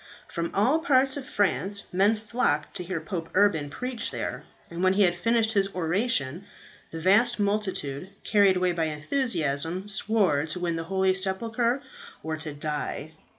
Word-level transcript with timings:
From 0.27 0.49
all 0.55 0.79
parts 0.79 1.15
of 1.15 1.29
France 1.29 1.83
men 1.93 2.15
flocked 2.15 2.75
to 2.77 2.83
hear 2.83 2.99
Pope 2.99 3.29
Urban 3.35 3.69
preach 3.69 4.09
there; 4.09 4.45
and 4.71 4.81
when 4.81 4.93
he 4.93 5.03
had 5.03 5.13
finished 5.13 5.51
his 5.51 5.67
oration, 5.75 6.45
the 6.89 6.99
vast 6.99 7.37
multitude, 7.39 8.09
carried 8.23 8.57
away 8.57 8.71
by 8.71 8.85
enthusiasm, 8.85 9.87
swore 9.87 10.47
to 10.47 10.59
win 10.59 10.75
the 10.75 10.85
holy 10.85 11.13
sepulchre 11.13 11.83
or 12.23 12.35
to 12.35 12.51
die. 12.51 13.11